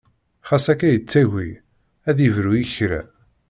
Xas 0.47 0.65
akka 0.71 0.87
yettagi 0.89 1.49
ad 2.09 2.17
yebru 2.21 2.51
i 2.61 2.63
kra. 2.73 3.01